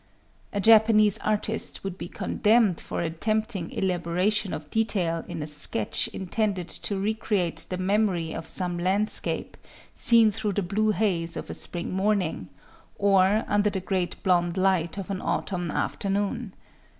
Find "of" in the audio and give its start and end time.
4.51-4.71, 8.33-8.47, 11.37-11.51, 14.97-15.11